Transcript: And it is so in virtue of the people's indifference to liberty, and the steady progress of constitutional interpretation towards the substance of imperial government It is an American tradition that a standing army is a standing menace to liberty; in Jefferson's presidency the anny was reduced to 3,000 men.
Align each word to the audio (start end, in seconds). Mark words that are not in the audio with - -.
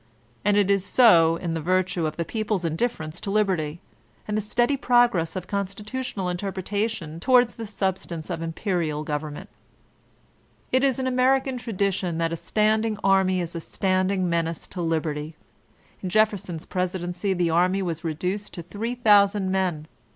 And 0.43 0.57
it 0.57 0.71
is 0.71 0.83
so 0.83 1.35
in 1.35 1.53
virtue 1.53 2.07
of 2.07 2.17
the 2.17 2.25
people's 2.25 2.65
indifference 2.65 3.21
to 3.21 3.29
liberty, 3.29 3.81
and 4.27 4.35
the 4.35 4.41
steady 4.41 4.75
progress 4.75 5.35
of 5.35 5.45
constitutional 5.45 6.27
interpretation 6.27 7.19
towards 7.19 7.53
the 7.53 7.67
substance 7.67 8.31
of 8.31 8.41
imperial 8.41 9.03
government 9.03 9.47
It 10.71 10.83
is 10.83 10.97
an 10.97 11.05
American 11.05 11.57
tradition 11.59 12.17
that 12.17 12.33
a 12.33 12.35
standing 12.35 12.97
army 13.03 13.41
is 13.41 13.55
a 13.55 13.61
standing 13.61 14.27
menace 14.27 14.67
to 14.69 14.81
liberty; 14.81 15.35
in 16.01 16.09
Jefferson's 16.09 16.65
presidency 16.65 17.35
the 17.35 17.51
anny 17.51 17.83
was 17.83 18.03
reduced 18.03 18.53
to 18.53 18.63
3,000 18.63 19.51
men. 19.51 19.85